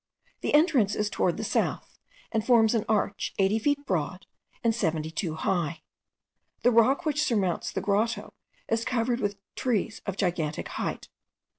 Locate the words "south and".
1.43-2.43